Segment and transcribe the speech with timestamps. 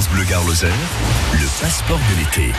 [0.00, 0.72] France Bleu Gare Lozère,
[1.34, 2.52] le passeport de l'été.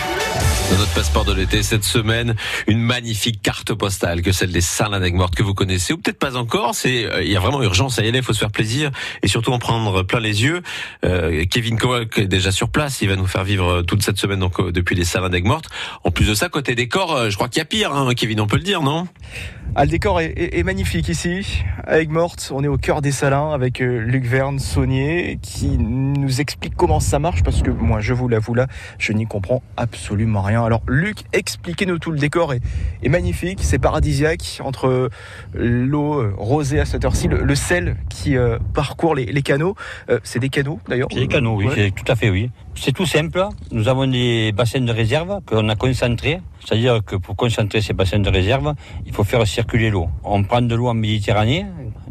[0.72, 2.36] Dans notre passeport de l'été cette semaine,
[2.68, 6.76] une magnifique carte postale que celle des Saint-Landec-Mortes que vous connaissez ou peut-être pas encore.
[6.76, 8.92] C'est euh, il y a vraiment urgence à y aller, il faut se faire plaisir
[9.24, 10.62] et surtout en prendre plein les yeux.
[11.04, 14.40] Euh, Kevin Kowalk est déjà sur place, il va nous faire vivre toute cette semaine
[14.40, 15.68] donc euh, depuis les Saint-Landec-Mortes.
[16.04, 18.40] En plus de ça, côté décor, euh, je crois qu'il y a pire, hein, Kevin,
[18.40, 19.08] on peut le dire, non?
[19.76, 22.52] Ah, le décor est, est, est, magnifique ici, avec Morte.
[22.54, 27.20] On est au cœur des Salins avec Luc Verne, Saunier, qui nous explique comment ça
[27.20, 30.64] marche, parce que moi, je vous l'avoue là, je n'y comprends absolument rien.
[30.64, 32.12] Alors, Luc, expliquez-nous tout.
[32.12, 32.62] Le décor est,
[33.04, 35.10] est magnifique, c'est paradisiaque, entre
[35.54, 39.76] l'eau euh, rosée à cette heure-ci, le, le, sel qui euh, parcourt les, les canaux.
[40.10, 41.92] Euh, c'est des canaux d'ailleurs C'est des canaux, oui, ouais.
[41.92, 42.50] tout à fait, oui.
[42.76, 43.46] C'est tout simple.
[43.72, 46.42] Nous avons des bassins de réserve qu'on a concentrés.
[46.66, 48.74] C'est-à-dire que pour concentrer ces bassins de réserve,
[49.06, 50.08] il faut faire circuler l'eau.
[50.24, 51.66] On prend de l'eau en Méditerranée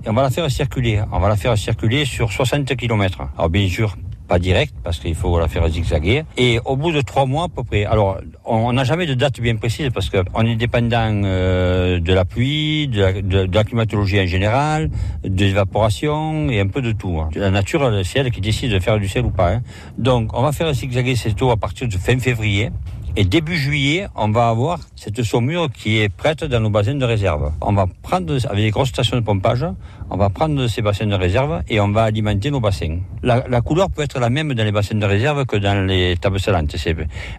[0.04, 1.02] et on va la faire circuler.
[1.12, 3.22] On va la faire circuler sur 60 km.
[3.36, 3.96] Alors bien sûr,
[4.30, 6.22] pas direct parce qu'il faut la faire zigzaguer.
[6.36, 7.84] Et au bout de trois mois à peu près.
[7.84, 12.24] Alors, on n'a jamais de date bien précise parce qu'on est dépendant euh, de la
[12.24, 14.88] pluie, de la, climatologie en général,
[15.24, 17.18] de l'évaporation et un peu de tout.
[17.20, 17.28] Hein.
[17.34, 19.50] La nature, c'est elle qui décide de faire du sel ou pas.
[19.54, 19.62] Hein.
[19.98, 22.70] Donc, on va faire zigzaguer cette eau à partir de fin février.
[23.16, 27.04] Et début juillet, on va avoir cette saumure qui est prête dans nos bassins de
[27.04, 27.52] réserve.
[27.60, 29.66] On va prendre, avec des grosses stations de pompage,
[30.10, 32.98] on va prendre ces bassins de réserve et on va alimenter nos bassins.
[33.24, 36.38] La, couleur peut être la même dans les bassins de réserve que dans les tables
[36.38, 36.76] salantes.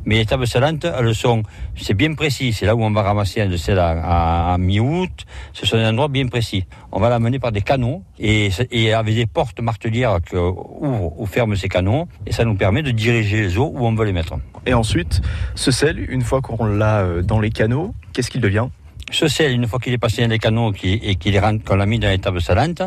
[0.05, 1.44] Mais les tables salantes, elles sont,
[1.77, 2.52] c'est bien précis.
[2.52, 5.25] C'est là où on va ramasser le sel à, à, mi-août.
[5.53, 6.66] Ce sont des endroits bien précis.
[6.92, 11.25] On va l'amener par des canaux et, et avec des portes martelières que ouvrent ou
[11.25, 12.09] ferment ces canaux.
[12.27, 14.36] Et ça nous permet de diriger les eaux où on veut les mettre.
[14.66, 15.22] Et ensuite,
[15.62, 18.67] ce sel, une fois qu'on l'a dans les canaux, qu'est-ce qu'il devient?
[19.12, 22.09] Ce sel, une fois qu'il est passé dans les canaux et qu'on l'a mis dans
[22.09, 22.81] les tables salantes,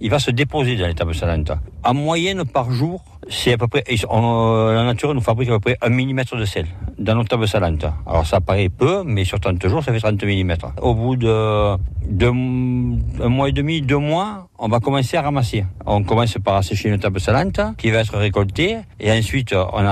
[0.00, 1.52] il va se déposer dans les tables salantes.
[1.84, 5.60] En moyenne, par jour, c'est à peu près, on, la nature nous fabrique à peu
[5.60, 6.66] près un millimètre de sel
[6.98, 7.86] dans nos tables salantes.
[8.06, 10.54] Alors ça paraît peu, mais sur 30 jours, ça fait 30 mm.
[10.82, 11.76] Au bout de,
[12.08, 15.64] de un mois et demi, deux mois, on va commencer à ramasser.
[15.86, 19.86] On commence par assécher une table salante qui va être récoltée et ensuite on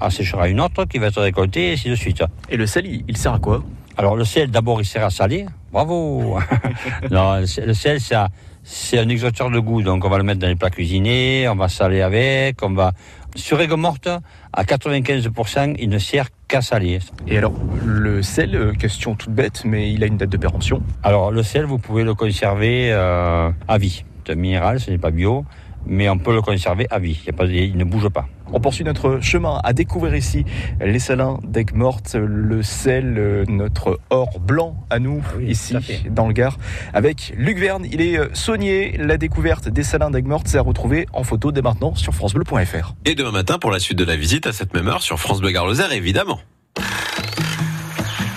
[0.00, 2.24] asséchera une autre qui va être récoltée et ainsi de suite.
[2.50, 3.62] Et le sel, il sert à quoi?
[3.98, 5.46] Alors le sel, d'abord, il sert à saler.
[5.72, 6.38] Bravo
[7.10, 8.28] Non, le sel, ça,
[8.62, 9.82] c'est un exoteur de goût.
[9.82, 12.92] Donc on va le mettre dans les plats cuisinés, on va saler avec, on va...
[13.34, 14.08] Sur aigues morte,
[14.52, 17.00] à 95%, il ne sert qu'à saler.
[17.26, 17.54] Et alors,
[17.84, 21.64] le sel, question toute bête, mais il a une date de péremption Alors le sel,
[21.64, 24.04] vous pouvez le conserver euh, à vie.
[24.24, 25.44] C'est un minéral, ce n'est pas bio,
[25.88, 27.20] mais on peut le conserver à vie.
[27.26, 28.26] Il, pas, il ne bouge pas.
[28.52, 30.44] On poursuit notre chemin à découvrir ici
[30.80, 35.76] les salins d'Aigues-Mortes, le sel, notre or blanc à nous, ah oui, ici
[36.10, 36.56] dans le Gard,
[36.94, 37.84] avec Luc Verne.
[37.90, 38.96] Il est saunier.
[38.98, 42.94] La découverte des salins d'Aigues-Mortes, c'est à retrouver en photo dès maintenant sur FranceBleu.fr.
[43.04, 45.40] Et demain matin pour la suite de la visite à cette même heure sur France
[45.40, 46.40] Bleu Gare-Lozère, évidemment.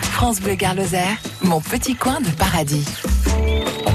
[0.02, 2.86] France Bleu Gare-Lozère, mon petit coin de paradis.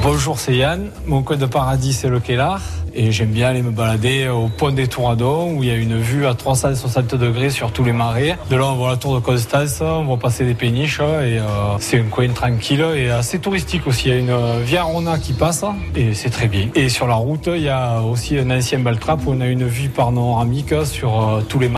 [0.02, 0.90] Bonjour, c'est Yann.
[1.06, 2.60] Mon coin de paradis, c'est le Kellar.
[2.98, 5.98] Et j'aime bien aller me balader au pont des Touradons où il y a une
[5.98, 8.38] vue à 360 degrés sur tous les marais.
[8.48, 11.42] De là, on voit la tour de Constance, on va passer des péniches et euh,
[11.78, 14.08] c'est un coin tranquille et assez touristique aussi.
[14.08, 15.62] Il y a une Via Rona qui passe
[15.94, 16.68] et c'est très bien.
[16.74, 19.66] Et sur la route, il y a aussi un ancien baltrap où on a une
[19.66, 21.74] vue panoramique sur euh, tous les marais.